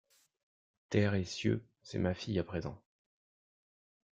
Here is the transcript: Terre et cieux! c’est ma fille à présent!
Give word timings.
Terre 0.89 1.13
et 1.13 1.25
cieux! 1.25 1.63
c’est 1.83 1.99
ma 1.99 2.15
fille 2.15 2.39
à 2.39 2.43
présent! 2.43 2.81